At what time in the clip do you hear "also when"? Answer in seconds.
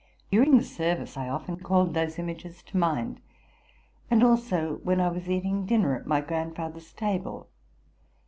4.23-4.99